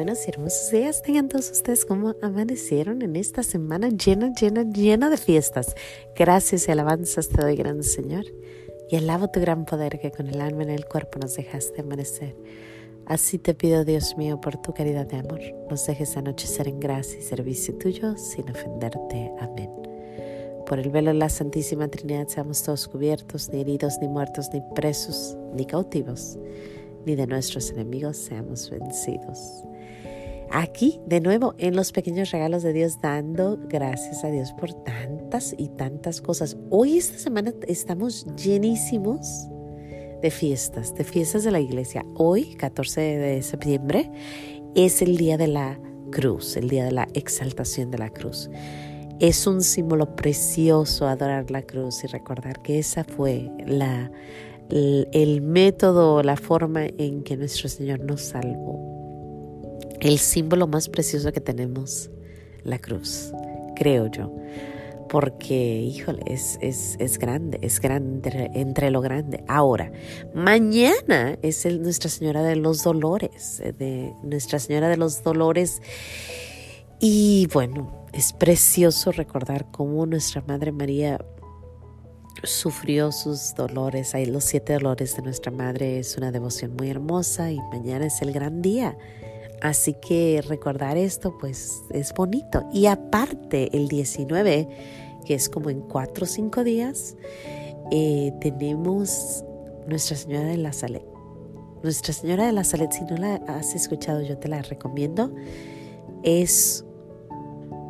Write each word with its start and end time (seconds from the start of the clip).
buenos 0.00 0.26
y 0.26 0.30
hermosos 0.30 0.70
días 0.70 1.02
tengan 1.02 1.28
todos 1.28 1.50
ustedes 1.50 1.84
como 1.84 2.14
amanecieron 2.22 3.02
en 3.02 3.16
esta 3.16 3.42
semana 3.42 3.90
llena, 3.90 4.32
llena, 4.32 4.62
llena 4.62 5.10
de 5.10 5.18
fiestas. 5.18 5.74
Gracias 6.16 6.66
y 6.66 6.72
alabanzas 6.72 7.28
te 7.28 7.42
doy, 7.42 7.54
gran 7.54 7.82
Señor, 7.82 8.24
y 8.88 8.96
alabo 8.96 9.28
tu 9.28 9.40
gran 9.40 9.66
poder 9.66 10.00
que 10.00 10.10
con 10.10 10.26
el 10.28 10.40
alma 10.40 10.62
en 10.62 10.70
el 10.70 10.86
cuerpo 10.86 11.18
nos 11.18 11.34
dejaste 11.34 11.82
amanecer. 11.82 12.34
Así 13.04 13.36
te 13.36 13.52
pido, 13.52 13.84
Dios 13.84 14.16
mío, 14.16 14.40
por 14.40 14.56
tu 14.56 14.72
caridad 14.72 15.04
de 15.04 15.18
amor, 15.18 15.40
nos 15.68 15.86
dejes 15.86 16.16
anochecer 16.16 16.66
en 16.66 16.80
gracia 16.80 17.18
y 17.18 17.22
servicio 17.22 17.76
tuyo 17.76 18.16
sin 18.16 18.48
ofenderte. 18.48 19.30
Amén. 19.38 19.70
Por 20.64 20.78
el 20.78 20.88
velo 20.88 21.10
de 21.10 21.18
la 21.18 21.28
Santísima 21.28 21.88
Trinidad 21.88 22.28
seamos 22.28 22.62
todos 22.62 22.88
cubiertos, 22.88 23.50
ni 23.50 23.60
heridos, 23.60 23.98
ni 24.00 24.08
muertos, 24.08 24.48
ni 24.54 24.62
presos, 24.74 25.36
ni 25.52 25.66
cautivos 25.66 26.38
ni 27.06 27.14
de 27.14 27.26
nuestros 27.26 27.70
enemigos 27.70 28.16
seamos 28.16 28.70
vencidos. 28.70 29.38
Aquí, 30.52 31.00
de 31.06 31.20
nuevo, 31.20 31.54
en 31.58 31.76
los 31.76 31.92
pequeños 31.92 32.32
regalos 32.32 32.64
de 32.64 32.72
Dios, 32.72 33.00
dando 33.00 33.56
gracias 33.68 34.24
a 34.24 34.30
Dios 34.30 34.52
por 34.52 34.72
tantas 34.82 35.54
y 35.56 35.68
tantas 35.68 36.20
cosas. 36.20 36.56
Hoy, 36.70 36.98
esta 36.98 37.18
semana, 37.18 37.54
estamos 37.68 38.26
llenísimos 38.34 39.48
de 40.20 40.30
fiestas, 40.30 40.92
de 40.94 41.04
fiestas 41.04 41.44
de 41.44 41.52
la 41.52 41.60
iglesia. 41.60 42.04
Hoy, 42.16 42.56
14 42.56 43.00
de 43.00 43.42
septiembre, 43.42 44.10
es 44.74 45.02
el 45.02 45.16
día 45.16 45.36
de 45.36 45.46
la 45.46 45.78
cruz, 46.10 46.56
el 46.56 46.68
día 46.68 46.84
de 46.84 46.92
la 46.92 47.06
exaltación 47.14 47.92
de 47.92 47.98
la 47.98 48.10
cruz. 48.10 48.50
Es 49.20 49.46
un 49.46 49.62
símbolo 49.62 50.16
precioso 50.16 51.06
adorar 51.06 51.50
la 51.52 51.62
cruz 51.62 52.02
y 52.02 52.08
recordar 52.08 52.60
que 52.60 52.80
esa 52.80 53.04
fue 53.04 53.50
la 53.66 54.10
el, 54.70 55.40
método, 55.42 56.22
la 56.22 56.36
forma 56.36 56.86
en 56.86 57.22
que 57.22 57.36
nuestro 57.36 57.68
Señor 57.68 58.00
nos 58.00 58.22
salvó. 58.22 59.78
El 60.00 60.18
símbolo 60.18 60.66
más 60.66 60.88
precioso 60.88 61.32
que 61.32 61.40
tenemos, 61.40 62.10
la 62.64 62.78
cruz, 62.78 63.32
creo 63.76 64.06
yo. 64.06 64.34
Porque, 65.08 65.80
híjole, 65.80 66.22
es, 66.26 66.56
es, 66.60 67.18
grande, 67.18 67.58
es 67.62 67.80
grande 67.80 68.50
entre, 68.54 68.92
lo 68.92 69.00
grande. 69.00 69.42
Ahora, 69.48 69.90
mañana 70.34 71.36
es 71.42 71.66
el 71.66 71.82
Nuestra 71.82 72.08
Señora 72.08 72.44
de 72.44 72.54
los 72.54 72.84
Dolores, 72.84 73.60
de 73.78 74.12
Nuestra 74.22 74.60
Señora 74.60 74.88
de 74.88 74.96
los 74.96 75.24
Dolores. 75.24 75.82
Y 77.00 77.48
bueno, 77.52 78.06
es 78.12 78.32
precioso 78.32 79.10
recordar 79.10 79.66
cómo 79.72 80.06
nuestra 80.06 80.42
Madre 80.46 80.70
María 80.70 81.18
sufrió 82.44 83.12
sus 83.12 83.54
dolores. 83.54 84.14
Ahí 84.14 84.26
los 84.26 84.44
siete 84.44 84.74
dolores 84.74 85.16
de 85.16 85.22
nuestra 85.22 85.50
madre 85.50 85.98
es 85.98 86.16
una 86.16 86.30
devoción 86.32 86.74
muy 86.76 86.90
hermosa 86.90 87.50
y 87.50 87.58
mañana 87.72 88.06
es 88.06 88.22
el 88.22 88.32
gran 88.32 88.62
día. 88.62 88.96
Así 89.60 89.94
que 89.94 90.42
recordar 90.46 90.96
esto 90.96 91.36
pues 91.38 91.82
es 91.90 92.14
bonito. 92.14 92.64
Y 92.72 92.86
aparte 92.86 93.76
el 93.76 93.88
19, 93.88 94.68
que 95.24 95.34
es 95.34 95.48
como 95.48 95.70
en 95.70 95.80
cuatro 95.80 96.24
o 96.24 96.26
cinco 96.26 96.64
días, 96.64 97.16
eh, 97.90 98.32
tenemos 98.40 99.44
Nuestra 99.86 100.16
Señora 100.16 100.48
de 100.48 100.56
la 100.56 100.72
Salet. 100.72 101.04
Nuestra 101.82 102.12
Señora 102.12 102.46
de 102.46 102.52
la 102.52 102.64
Salet, 102.64 102.92
si 102.92 103.04
no 103.04 103.16
la 103.16 103.34
has 103.48 103.74
escuchado, 103.74 104.22
yo 104.22 104.38
te 104.38 104.48
la 104.48 104.62
recomiendo. 104.62 105.34
Es 106.22 106.84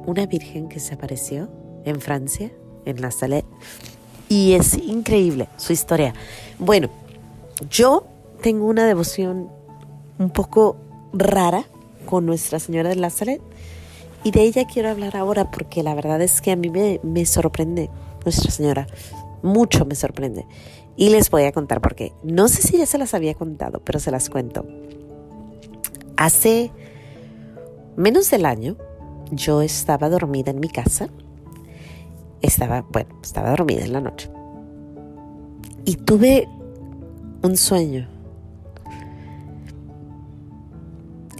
una 0.06 0.26
virgen 0.26 0.68
que 0.68 0.80
se 0.80 0.94
apareció 0.94 1.48
en 1.84 2.00
Francia, 2.00 2.50
en 2.84 3.00
la 3.00 3.10
Salet 3.10 3.44
y 4.30 4.52
es 4.52 4.78
increíble 4.78 5.48
su 5.56 5.74
historia. 5.74 6.14
Bueno, 6.58 6.88
yo 7.68 8.06
tengo 8.40 8.66
una 8.66 8.86
devoción 8.86 9.48
un 10.18 10.30
poco 10.30 10.76
rara 11.12 11.64
con 12.06 12.26
Nuestra 12.26 12.60
Señora 12.60 12.90
de 12.90 12.96
Nazaret 12.96 13.42
y 14.22 14.30
de 14.30 14.42
ella 14.42 14.66
quiero 14.66 14.88
hablar 14.88 15.16
ahora 15.16 15.50
porque 15.50 15.82
la 15.82 15.94
verdad 15.94 16.22
es 16.22 16.40
que 16.40 16.52
a 16.52 16.56
mí 16.56 16.70
me, 16.70 17.00
me 17.02 17.26
sorprende 17.26 17.90
Nuestra 18.24 18.52
Señora, 18.52 18.86
mucho 19.42 19.84
me 19.84 19.96
sorprende. 19.96 20.46
Y 20.96 21.08
les 21.08 21.28
voy 21.28 21.44
a 21.44 21.52
contar 21.52 21.80
por 21.80 21.96
qué. 21.96 22.12
No 22.22 22.46
sé 22.46 22.62
si 22.62 22.78
ya 22.78 22.86
se 22.86 22.98
las 22.98 23.14
había 23.14 23.34
contado, 23.34 23.80
pero 23.84 23.98
se 23.98 24.12
las 24.12 24.30
cuento. 24.30 24.64
Hace 26.16 26.70
menos 27.96 28.30
del 28.30 28.46
año 28.46 28.76
yo 29.32 29.60
estaba 29.62 30.08
dormida 30.08 30.52
en 30.52 30.60
mi 30.60 30.68
casa 30.68 31.08
estaba, 32.42 32.82
bueno, 32.90 33.18
estaba 33.22 33.50
dormida 33.50 33.84
en 33.84 33.92
la 33.92 34.00
noche. 34.00 34.30
Y 35.84 35.96
tuve 35.96 36.48
un 37.42 37.56
sueño. 37.56 38.08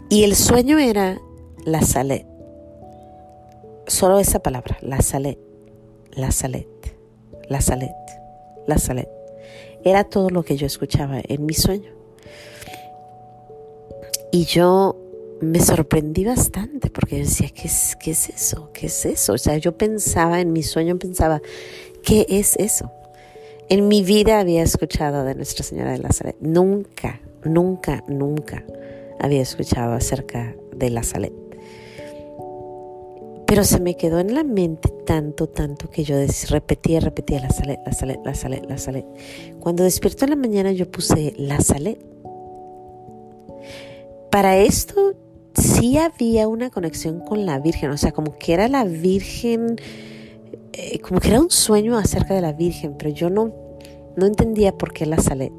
Y 0.09 0.25
el 0.25 0.35
sueño 0.35 0.79
era 0.79 1.21
la 1.65 1.83
salet. 1.83 2.27
Solo 3.87 4.19
esa 4.19 4.41
palabra, 4.41 4.77
la 4.83 5.01
salet, 5.03 5.39
la 6.13 6.31
salet, 6.31 6.69
la 7.49 7.61
salet, 7.61 7.95
la 8.67 8.79
salet. 8.79 9.09
Era 9.85 10.05
todo 10.05 10.31
lo 10.31 10.43
que 10.43 10.57
yo 10.57 10.67
escuchaba 10.67 11.21
en 11.23 11.47
mi 11.47 11.55
sueño. 11.55 11.93
Y 14.33 14.45
yo 14.45 14.97
me 15.41 15.61
sorprendí 15.61 16.25
bastante 16.25 16.91
porque 16.91 17.19
decía, 17.19 17.49
¿qué 17.49 17.69
es, 17.69 17.97
¿qué 17.97 18.11
es 18.13 18.29
eso? 18.29 18.71
¿Qué 18.73 18.87
es 18.87 19.07
eso? 19.07 19.33
O 19.35 19.39
sea, 19.39 19.57
yo 19.57 19.77
pensaba, 19.77 20.41
en 20.41 20.53
mi 20.53 20.63
sueño 20.63 20.99
pensaba, 20.99 21.41
¿qué 22.03 22.27
es 22.29 22.57
eso? 22.57 22.91
En 23.69 23.89
mi 23.89 24.03
vida 24.03 24.41
había 24.41 24.63
escuchado 24.63 25.25
de 25.25 25.35
Nuestra 25.35 25.65
Señora 25.65 25.93
de 25.93 25.99
la 25.99 26.11
Salet. 26.11 26.37
Nunca, 26.41 27.21
nunca, 27.45 28.05
nunca 28.09 28.65
había 29.21 29.43
escuchado 29.43 29.93
acerca 29.93 30.57
de 30.75 30.91
la 30.91 31.03
Salet. 31.03 31.33
Pero 33.47 33.65
se 33.65 33.81
me 33.81 33.97
quedó 33.97 34.21
en 34.21 34.35
la 34.35 34.45
mente 34.45 34.89
tanto, 35.07 35.49
tanto 35.49 35.91
que 35.91 36.05
yo 36.05 36.17
repetía, 36.51 37.01
repetía 37.01 37.41
la 37.41 37.51
Salet, 37.51 37.81
la 37.85 37.93
Salet, 37.93 38.21
la 38.25 38.35
Salet, 38.35 38.67
la 38.69 38.79
Salet. 38.79 39.07
Cuando 39.59 39.85
despierto 39.85 40.25
en 40.25 40.31
la 40.31 40.37
mañana 40.37 40.73
yo 40.73 40.91
puse 40.91 41.35
la 41.37 41.61
Salet. 41.61 41.99
Para 44.31 44.57
esto 44.59 45.15
sí 45.61 45.99
había 45.99 46.49
una 46.49 46.71
conexión 46.71 47.21
con 47.21 47.47
la 47.47 47.59
Virgen, 47.59 47.91
o 47.91 47.97
sea, 47.97 48.13
como 48.13 48.37
que 48.39 48.55
era 48.55 48.69
la 48.69 48.85
Virgen, 48.85 49.77
eh, 50.73 50.99
como 51.01 51.21
que 51.21 51.29
era 51.29 51.41
un 51.41 51.51
sueño 51.51 51.97
acerca 51.97 52.35
de 52.35 52.41
la 52.41 52.53
Virgen, 52.53 52.95
pero 52.99 53.11
yo 53.11 53.31
no, 53.31 53.53
no 54.17 54.27
entendía 54.27 54.77
por 54.77 54.93
qué 54.93 55.07
la 55.07 55.19
Salet. 55.19 55.53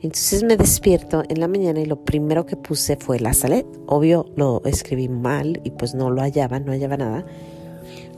Entonces 0.00 0.44
me 0.44 0.56
despierto 0.56 1.24
en 1.28 1.40
la 1.40 1.48
mañana 1.48 1.80
y 1.80 1.86
lo 1.86 2.04
primero 2.04 2.46
que 2.46 2.56
puse 2.56 2.96
fue 2.96 3.18
la 3.18 3.34
Salet. 3.34 3.66
Obvio 3.86 4.26
lo 4.36 4.62
escribí 4.64 5.08
mal 5.08 5.60
y 5.64 5.70
pues 5.70 5.94
no 5.94 6.10
lo 6.10 6.20
hallaba, 6.22 6.60
no 6.60 6.70
hallaba 6.70 6.96
nada. 6.96 7.26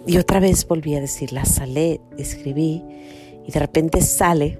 Y 0.06 0.18
otra 0.18 0.40
vez 0.40 0.66
volví 0.66 0.94
a 0.94 1.00
decir 1.00 1.32
la 1.32 1.44
Salet, 1.44 2.00
escribí 2.18 2.82
y 3.46 3.52
de 3.52 3.60
repente 3.60 4.02
sale 4.02 4.58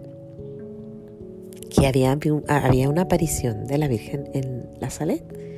que 1.69 1.87
había, 1.87 2.19
había 2.49 2.89
una 2.89 3.03
aparición 3.03 3.67
de 3.67 3.79
la 3.79 3.89
Virgen 3.89 4.29
en 4.33 4.67
la 4.81 4.91
Salet. 4.91 5.50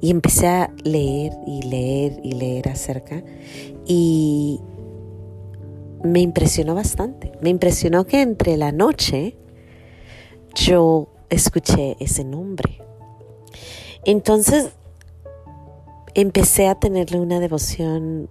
Y 0.00 0.10
empecé 0.10 0.46
a 0.46 0.72
leer 0.82 1.32
y 1.46 1.62
leer 1.62 2.20
y 2.22 2.32
leer 2.32 2.68
acerca 2.68 3.22
y 3.86 4.60
me 6.02 6.20
impresionó 6.20 6.74
bastante. 6.74 7.32
Me 7.40 7.50
impresionó 7.50 8.06
que 8.06 8.22
entre 8.22 8.56
la 8.56 8.72
noche 8.72 9.36
yo 10.54 11.08
escuché 11.28 11.96
ese 12.00 12.24
nombre. 12.24 12.82
Entonces 14.04 14.70
empecé 16.14 16.68
a 16.68 16.74
tenerle 16.74 17.20
una 17.20 17.38
devoción 17.38 18.30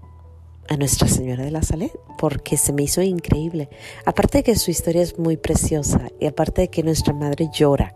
a 0.67 0.77
Nuestra 0.77 1.07
Señora 1.07 1.43
de 1.43 1.51
la 1.51 1.63
Salet 1.63 1.91
porque 2.17 2.57
se 2.57 2.73
me 2.73 2.83
hizo 2.83 3.01
increíble. 3.01 3.69
Aparte 4.05 4.39
de 4.39 4.43
que 4.43 4.55
su 4.55 4.71
historia 4.71 5.01
es 5.01 5.17
muy 5.17 5.37
preciosa 5.37 6.09
y 6.19 6.25
aparte 6.25 6.61
de 6.61 6.67
que 6.69 6.83
nuestra 6.83 7.13
madre 7.13 7.49
llora 7.51 7.95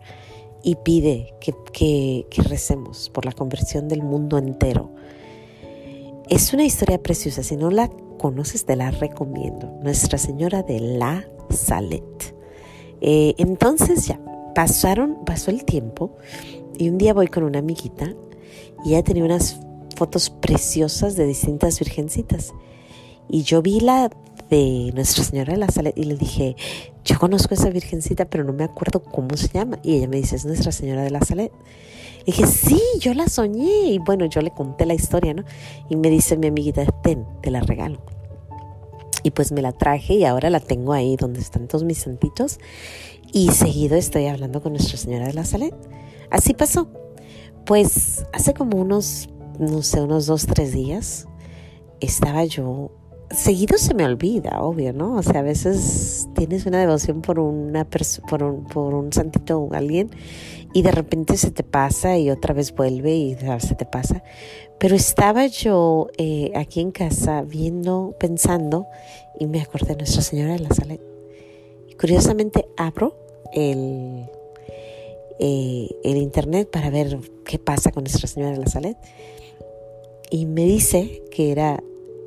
y 0.64 0.76
pide 0.76 1.34
que, 1.40 2.26
recemos 2.48 3.10
por 3.10 3.26
la 3.26 3.32
conversión 3.32 3.86
del 3.86 4.02
mundo 4.02 4.38
entero. 4.38 4.90
Es 6.28 6.54
una 6.54 6.64
historia 6.64 7.02
preciosa, 7.02 7.42
si 7.42 7.56
no 7.56 7.70
la 7.70 7.90
conoces 8.18 8.64
te 8.64 8.74
la 8.74 8.90
recomiendo. 8.90 9.78
Nuestra 9.82 10.16
Señora 10.16 10.62
de 10.62 10.80
la 10.80 11.28
Salet. 11.50 12.34
Eh, 13.02 13.34
entonces 13.36 14.06
ya, 14.06 14.18
pasaron, 14.54 15.24
pasó 15.26 15.50
el 15.50 15.64
tiempo 15.66 16.16
y 16.78 16.88
un 16.88 16.96
día 16.96 17.12
voy 17.12 17.28
con 17.28 17.42
una 17.42 17.58
amiguita 17.58 18.14
y 18.84 18.90
ella 18.90 19.04
tenía 19.04 19.24
unas 19.24 19.60
fotos 19.94 20.30
preciosas 20.30 21.14
de 21.14 21.26
distintas 21.26 21.78
virgencitas. 21.78 22.54
Y 23.28 23.42
yo 23.42 23.60
vi 23.60 23.80
la 23.80 24.10
de 24.54 24.92
Nuestra 24.94 25.24
Señora 25.24 25.52
de 25.52 25.58
la 25.58 25.68
Salet 25.68 25.96
y 25.96 26.04
le 26.04 26.16
dije, 26.16 26.56
yo 27.04 27.18
conozco 27.18 27.54
a 27.54 27.56
esa 27.56 27.70
virgencita, 27.70 28.26
pero 28.26 28.44
no 28.44 28.52
me 28.52 28.64
acuerdo 28.64 29.02
cómo 29.02 29.36
se 29.36 29.48
llama. 29.48 29.78
Y 29.82 29.96
ella 29.96 30.08
me 30.08 30.16
dice, 30.16 30.36
es 30.36 30.44
Nuestra 30.44 30.70
Señora 30.70 31.02
de 31.02 31.10
la 31.10 31.20
Salet. 31.20 31.52
Y 32.20 32.26
dije, 32.26 32.46
sí, 32.46 32.80
yo 33.00 33.14
la 33.14 33.28
soñé. 33.28 33.90
Y 33.90 33.98
bueno, 33.98 34.26
yo 34.26 34.40
le 34.40 34.50
conté 34.50 34.86
la 34.86 34.94
historia, 34.94 35.34
¿no? 35.34 35.44
Y 35.88 35.96
me 35.96 36.08
dice 36.08 36.36
mi 36.36 36.46
amiguita, 36.46 36.84
ten, 37.02 37.26
te 37.42 37.50
la 37.50 37.60
regalo. 37.60 38.00
Y 39.22 39.32
pues 39.32 39.52
me 39.52 39.62
la 39.62 39.72
traje 39.72 40.14
y 40.14 40.24
ahora 40.24 40.50
la 40.50 40.60
tengo 40.60 40.92
ahí 40.92 41.16
donde 41.16 41.40
están 41.40 41.66
todos 41.66 41.82
mis 41.82 41.98
santitos. 41.98 42.58
Y 43.32 43.50
seguido 43.50 43.96
estoy 43.96 44.26
hablando 44.26 44.62
con 44.62 44.72
Nuestra 44.72 44.96
Señora 44.96 45.26
de 45.26 45.34
la 45.34 45.44
Salet. 45.44 45.74
Así 46.30 46.54
pasó. 46.54 46.88
Pues 47.66 48.24
hace 48.32 48.54
como 48.54 48.78
unos, 48.78 49.28
no 49.58 49.82
sé, 49.82 50.00
unos 50.00 50.26
dos, 50.26 50.46
tres 50.46 50.72
días, 50.72 51.26
estaba 52.00 52.44
yo 52.44 52.92
seguido 53.34 53.78
se 53.78 53.94
me 53.94 54.04
olvida, 54.04 54.62
obvio, 54.62 54.92
¿no? 54.92 55.16
O 55.16 55.22
sea, 55.22 55.40
a 55.40 55.42
veces 55.42 56.28
tienes 56.34 56.66
una 56.66 56.80
devoción 56.80 57.22
por 57.22 57.38
una 57.38 57.86
por 58.28 58.42
un, 58.42 58.64
por 58.64 58.94
un 58.94 59.12
santito 59.12 59.60
o 59.60 59.74
alguien 59.74 60.10
y 60.72 60.82
de 60.82 60.90
repente 60.90 61.36
se 61.36 61.50
te 61.50 61.62
pasa 61.62 62.18
y 62.18 62.30
otra 62.30 62.52
vez 62.52 62.74
vuelve 62.74 63.14
y 63.14 63.36
se 63.60 63.74
te 63.74 63.86
pasa. 63.86 64.22
Pero 64.78 64.96
estaba 64.96 65.46
yo 65.46 66.08
eh, 66.18 66.52
aquí 66.56 66.80
en 66.80 66.90
casa 66.90 67.42
viendo, 67.42 68.16
pensando 68.18 68.86
y 69.38 69.46
me 69.46 69.60
acordé 69.60 69.88
de 69.88 69.96
Nuestra 69.96 70.22
Señora 70.22 70.54
de 70.54 70.60
la 70.60 70.74
Salud. 70.74 70.98
Curiosamente 71.98 72.66
abro 72.76 73.16
el, 73.52 74.28
eh, 75.38 75.88
el 76.02 76.16
internet 76.16 76.68
para 76.70 76.90
ver 76.90 77.18
qué 77.44 77.58
pasa 77.58 77.92
con 77.92 78.02
Nuestra 78.02 78.26
Señora 78.26 78.52
de 78.52 78.58
la 78.58 78.66
Salud 78.66 78.96
y 80.30 80.46
me 80.46 80.64
dice 80.64 81.22
que 81.30 81.52
era 81.52 81.80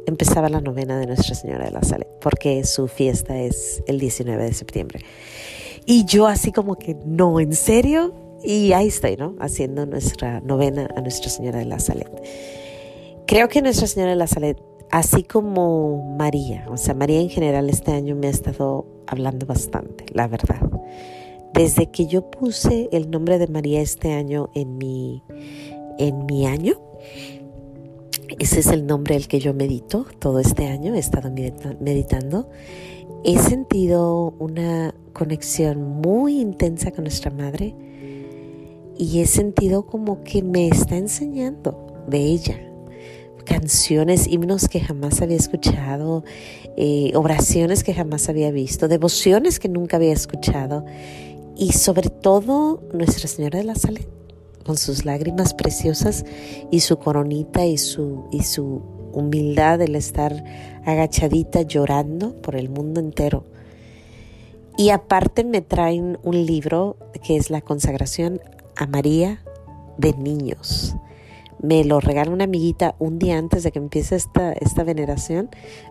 empezaba 0.07 0.47
la 0.49 0.61
novena 0.61 0.97
de 0.97 1.05
Nuestra 1.05 1.35
Señora 1.35 1.65
de 1.65 1.71
la 1.71 1.83
Salud, 1.83 2.07
porque 2.21 2.63
su 2.63 2.87
fiesta 2.87 3.37
es 3.39 3.83
el 3.87 3.99
19 3.99 4.41
de 4.41 4.53
septiembre. 4.53 5.01
Y 5.85 6.05
yo 6.05 6.27
así 6.27 6.51
como 6.51 6.75
que, 6.75 6.95
no, 7.05 7.39
¿en 7.39 7.53
serio? 7.53 8.15
Y 8.43 8.71
ahí 8.71 8.87
estoy, 8.87 9.17
¿no? 9.17 9.35
Haciendo 9.39 9.85
nuestra 9.85 10.39
novena 10.39 10.89
a 10.95 11.01
Nuestra 11.01 11.29
Señora 11.29 11.59
de 11.59 11.65
la 11.65 11.79
Salud. 11.79 12.07
Creo 13.25 13.49
que 13.49 13.61
Nuestra 13.61 13.87
Señora 13.87 14.11
de 14.11 14.15
la 14.15 14.27
Salud, 14.27 14.55
así 14.91 15.23
como 15.23 16.15
María, 16.17 16.65
o 16.69 16.77
sea, 16.77 16.93
María 16.93 17.19
en 17.19 17.29
general 17.29 17.69
este 17.69 17.91
año 17.91 18.15
me 18.15 18.27
ha 18.27 18.31
estado 18.31 18.85
hablando 19.07 19.45
bastante, 19.45 20.05
la 20.13 20.27
verdad. 20.27 20.61
Desde 21.53 21.91
que 21.91 22.07
yo 22.07 22.29
puse 22.31 22.87
el 22.93 23.11
nombre 23.11 23.39
de 23.39 23.47
María 23.47 23.81
este 23.81 24.13
año 24.13 24.49
en 24.53 24.77
mi, 24.77 25.21
en 25.97 26.25
mi 26.25 26.45
año, 26.45 26.79
ese 28.39 28.59
es 28.59 28.67
el 28.67 28.85
nombre 28.85 29.15
el 29.15 29.27
que 29.27 29.39
yo 29.39 29.53
medito 29.53 30.05
todo 30.19 30.39
este 30.39 30.67
año, 30.67 30.95
he 30.95 30.99
estado 30.99 31.31
meditando. 31.79 32.49
He 33.23 33.37
sentido 33.37 34.35
una 34.39 34.93
conexión 35.13 36.01
muy 36.01 36.39
intensa 36.39 36.91
con 36.91 37.05
nuestra 37.05 37.31
madre 37.31 37.73
y 38.97 39.19
he 39.19 39.25
sentido 39.25 39.85
como 39.85 40.23
que 40.23 40.43
me 40.43 40.67
está 40.67 40.97
enseñando 40.97 42.03
de 42.07 42.19
ella. 42.19 42.63
Canciones, 43.45 44.27
himnos 44.27 44.67
que 44.67 44.81
jamás 44.81 45.21
había 45.21 45.37
escuchado, 45.37 46.25
eh, 46.75 47.11
oraciones 47.15 47.83
que 47.83 47.93
jamás 47.93 48.27
había 48.27 48.51
visto, 48.51 48.87
devociones 48.87 49.59
que 49.59 49.69
nunca 49.69 49.97
había 49.97 50.11
escuchado 50.11 50.85
y 51.55 51.71
sobre 51.71 52.09
todo 52.09 52.83
Nuestra 52.93 53.27
Señora 53.27 53.59
de 53.59 53.65
la 53.65 53.75
Salud 53.75 54.16
con 54.67 54.77
sus 54.77 55.05
lágrimas 55.05 55.55
preciosas 55.55 56.25
y 56.69 56.81
su 56.81 56.99
coronita 56.99 57.65
y 57.65 57.79
su, 57.79 58.25
y 58.31 58.43
su 58.43 58.83
humildad, 59.13 59.81
el 59.81 59.95
estar 59.95 60.43
agachadita 60.85 61.63
llorando 61.63 62.39
por 62.41 62.55
el 62.55 62.69
mundo 62.69 62.99
entero. 62.99 63.45
Y 64.77 64.89
aparte 64.89 65.43
me 65.43 65.61
traen 65.61 66.19
un 66.21 66.45
libro 66.45 66.97
que 67.23 67.37
es 67.37 67.49
la 67.49 67.61
consagración 67.61 68.39
a 68.75 68.85
María 68.85 69.41
de 69.97 70.13
niños. 70.13 70.95
Me 71.59 71.83
lo 71.83 71.99
regala 71.99 72.29
una 72.31 72.43
amiguita 72.43 72.95
un 72.99 73.17
día 73.17 73.39
antes 73.39 73.63
de 73.63 73.71
que 73.71 73.79
empiece 73.79 74.15
esta, 74.15 74.53
esta 74.53 74.83
veneración. 74.83 75.49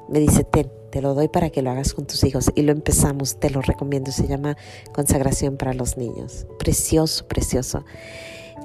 Me 0.08 0.20
dice, 0.20 0.44
ten, 0.44 0.70
te 0.90 1.02
lo 1.02 1.14
doy 1.14 1.26
para 1.26 1.50
que 1.50 1.62
lo 1.62 1.70
hagas 1.70 1.92
con 1.92 2.06
tus 2.06 2.22
hijos. 2.22 2.52
Y 2.54 2.62
lo 2.62 2.70
empezamos, 2.70 3.40
te 3.40 3.50
lo 3.50 3.60
recomiendo. 3.60 4.12
Se 4.12 4.28
llama 4.28 4.56
Consagración 4.94 5.56
para 5.56 5.74
los 5.74 5.96
Niños. 5.96 6.46
Precioso, 6.60 7.26
precioso. 7.26 7.84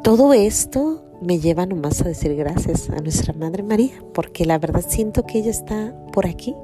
Todo 0.04 0.34
esto 0.34 1.06
me 1.22 1.40
lleva 1.40 1.68
nomás 1.68 2.02
a 2.02 2.06
decir 2.06 2.36
gracias 2.36 2.90
a 2.90 2.96
nuestra 2.96 3.34
Madre 3.34 3.62
María, 3.62 4.04
porque 4.16 4.46
la 4.46 4.58
verdad 4.58 4.84
siento 4.88 5.28
que 5.28 5.38
ella 5.38 5.52
está 5.52 5.96
por 6.12 6.26
aquí, 6.26 6.56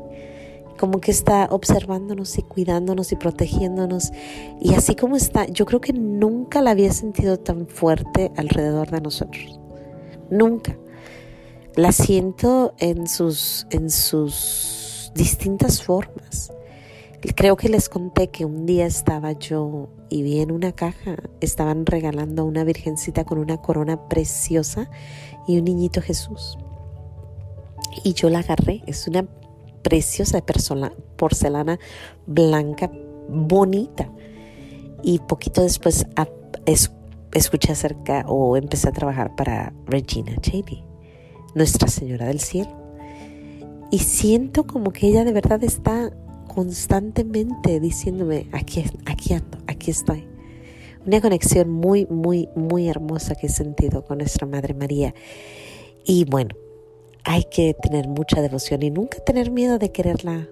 como 0.80 1.00
que 1.00 1.12
está 1.12 1.48
observándonos 1.52 2.36
y 2.40 2.42
cuidándonos 2.42 3.12
y 3.12 3.16
protegiéndonos. 3.16 4.12
Y 4.60 4.74
así 4.74 4.96
como 4.96 5.16
está, 5.16 5.46
yo 5.46 5.68
creo 5.68 5.80
que 5.82 5.94
nunca 5.94 6.64
la 6.64 6.72
había 6.72 6.92
sentido 6.92 7.38
tan 7.38 7.68
fuerte 7.68 8.32
alrededor 8.38 8.90
de 8.90 9.02
nosotros. 9.02 9.60
Nunca. 10.32 10.76
La 11.76 11.92
siento 11.92 12.74
en 12.80 13.06
sus, 13.08 13.68
en 13.70 13.92
sus 13.92 15.12
distintas 15.14 15.84
formas. 15.84 16.52
Creo 17.36 17.56
que 17.56 17.70
les 17.70 17.88
conté 17.88 18.30
que 18.30 18.46
un 18.46 18.66
día 18.66 18.86
estaba 18.86 19.32
yo 19.34 19.90
y 20.10 20.24
vi 20.24 20.40
en 20.40 20.52
una 20.52 20.72
caja, 20.72 21.18
estaban 21.40 21.86
regalando 21.86 22.42
a 22.42 22.46
una 22.46 22.64
virgencita 22.64 23.26
con 23.26 23.38
una 23.38 23.58
corona 23.58 24.08
preciosa 24.08 24.90
y 25.48 25.60
un 25.60 25.66
niñito 25.66 26.02
Jesús. 26.02 26.58
Y 28.04 28.14
yo 28.14 28.30
la 28.30 28.40
agarré, 28.40 28.82
es 28.88 29.08
una 29.08 29.28
preciosa 29.84 30.44
porcelana 31.16 31.80
blanca, 32.26 32.92
bonita. 33.30 34.10
Y 35.04 35.20
poquito 35.20 35.62
después 35.62 36.08
escuché 37.34 37.72
acerca 37.72 38.26
o 38.28 38.58
empecé 38.58 38.90
a 38.90 38.94
trabajar 38.94 39.36
para 39.36 39.74
Regina 39.86 40.36
Cheney, 40.42 40.84
Nuestra 41.54 41.88
Señora 41.88 42.26
del 42.26 42.40
Cielo. 42.40 42.72
Y 43.92 44.00
siento 44.00 44.66
como 44.66 44.92
que 44.92 45.08
ella 45.08 45.24
de 45.24 45.34
verdad 45.34 45.64
está 45.64 46.12
constantemente 46.48 47.80
diciéndome, 47.80 48.48
aquí, 48.52 48.84
aquí 49.06 49.34
ando, 49.34 49.58
aquí 49.68 49.92
estoy. 49.92 50.28
Una 51.06 51.22
conexión 51.22 51.70
muy, 51.70 52.06
muy, 52.08 52.50
muy 52.56 52.90
hermosa 52.90 53.36
que 53.36 53.48
he 53.48 53.50
sentido 53.50 54.04
con 54.04 54.18
nuestra 54.18 54.46
Madre 54.46 54.74
María. 54.74 55.14
Y 56.06 56.26
bueno, 56.26 56.56
hay 57.24 57.44
que 57.44 57.74
tener 57.74 58.08
mucha 58.08 58.42
devoción 58.42 58.84
y 58.84 58.90
nunca 58.90 59.20
tener 59.20 59.52
miedo 59.52 59.78
de 59.78 59.92
quererla 59.92 60.48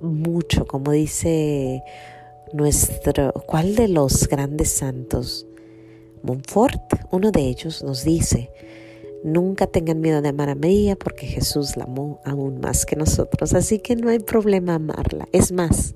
mucho, 0.00 0.66
como 0.66 0.92
dice 0.92 1.82
nuestro, 2.52 3.32
¿cuál 3.46 3.74
de 3.74 3.88
los 3.88 4.28
grandes 4.28 4.70
santos? 4.70 5.46
Montfort, 6.22 6.80
uno 7.10 7.30
de 7.30 7.42
ellos, 7.42 7.82
nos 7.82 8.04
dice, 8.04 8.50
Nunca 9.22 9.66
tengan 9.66 10.00
miedo 10.00 10.22
de 10.22 10.30
amar 10.30 10.48
a 10.48 10.54
María 10.54 10.96
porque 10.96 11.26
Jesús 11.26 11.76
la 11.76 11.84
amó 11.84 12.20
aún 12.24 12.60
más 12.60 12.86
que 12.86 12.96
nosotros. 12.96 13.54
Así 13.54 13.78
que 13.78 13.96
no 13.96 14.08
hay 14.08 14.18
problema 14.18 14.74
amarla. 14.74 15.28
Es 15.32 15.52
más, 15.52 15.94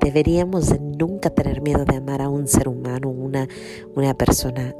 deberíamos 0.00 0.68
de 0.68 0.78
nunca 0.78 1.30
tener 1.30 1.60
miedo 1.60 1.84
de 1.84 1.96
amar 1.96 2.22
a 2.22 2.28
un 2.28 2.46
ser 2.46 2.68
humano, 2.68 3.10
una, 3.10 3.48
una 3.96 4.14
persona 4.14 4.74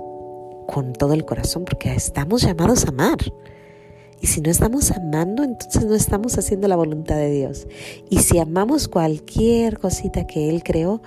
con 0.67 0.93
todo 0.93 1.15
el 1.15 1.25
corazón 1.25 1.65
porque 1.65 1.93
estamos 1.93 2.43
llamados 2.43 2.85
a 2.85 2.91
amar. 2.91 3.19
Y 4.21 4.29
si 4.29 4.41
no 4.41 4.51
estamos 4.51 4.93
amando, 4.93 5.43
entonces 5.43 5.85
no 5.85 5.97
estamos 5.97 6.39
haciendo 6.39 6.69
la 6.69 6.77
voluntad 6.77 7.17
de 7.17 7.31
Dios. 7.31 7.67
Y 8.09 8.19
si 8.19 8.39
amamos 8.39 8.87
cualquier 8.87 9.81
cosita 9.81 10.29
que 10.29 10.49
Él 10.49 10.63
creó, 10.63 11.03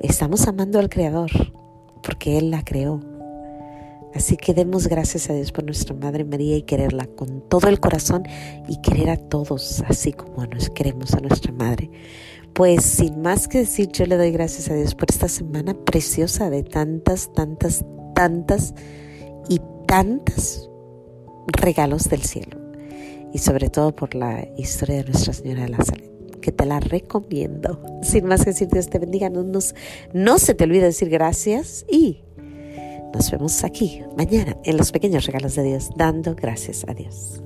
estamos 0.00 0.46
amando 0.46 0.78
al 0.78 0.88
Creador 0.88 1.30
porque 2.02 2.38
Él 2.38 2.52
la 2.52 2.64
creó. 2.64 3.00
Así 4.14 4.36
que 4.36 4.54
demos 4.54 4.88
gracias 4.88 5.30
a 5.30 5.34
Dios 5.34 5.52
por 5.52 5.64
nuestra 5.64 5.94
Madre 5.94 6.24
María 6.24 6.56
y 6.56 6.62
quererla 6.62 7.06
con 7.06 7.48
todo 7.48 7.68
el 7.68 7.80
corazón 7.80 8.24
y 8.68 8.80
querer 8.82 9.10
a 9.10 9.16
todos 9.16 9.82
así 9.88 10.12
como 10.12 10.46
nos 10.46 10.70
queremos 10.70 11.14
a 11.14 11.20
nuestra 11.20 11.52
Madre. 11.52 11.90
Pues 12.52 12.84
sin 12.84 13.22
más 13.22 13.48
que 13.48 13.58
decir, 13.58 13.88
yo 13.92 14.04
le 14.04 14.16
doy 14.16 14.30
gracias 14.30 14.68
a 14.68 14.74
Dios 14.74 14.94
por 14.94 15.10
esta 15.10 15.28
semana 15.28 15.74
preciosa 15.74 16.50
de 16.50 16.62
tantas, 16.62 17.32
tantas, 17.32 17.84
tantas 18.14 18.74
y 19.48 19.60
tantas 19.86 20.68
regalos 21.46 22.10
del 22.10 22.22
cielo. 22.22 22.58
Y 23.32 23.38
sobre 23.38 23.70
todo 23.70 23.96
por 23.96 24.14
la 24.14 24.46
historia 24.58 24.96
de 24.96 25.04
Nuestra 25.04 25.32
Señora 25.32 25.66
de 25.66 25.84
Salud 25.84 26.12
que 26.42 26.52
te 26.52 26.66
la 26.66 26.80
recomiendo. 26.80 27.80
Sin 28.02 28.26
más 28.26 28.44
que 28.44 28.50
decir, 28.50 28.68
Dios 28.68 28.90
te 28.90 28.98
bendiga. 28.98 29.30
No, 29.30 29.44
no 30.12 30.38
se 30.38 30.54
te 30.54 30.64
olvide 30.64 30.82
decir 30.82 31.08
gracias 31.08 31.86
y 31.88 32.24
nos 33.12 33.30
vemos 33.30 33.64
aquí 33.64 34.02
mañana 34.16 34.56
en 34.64 34.76
los 34.76 34.92
pequeños 34.92 35.26
regalos 35.26 35.54
de 35.54 35.62
Dios, 35.64 35.90
dando 35.96 36.34
gracias 36.34 36.84
a 36.88 36.94
Dios. 36.94 37.42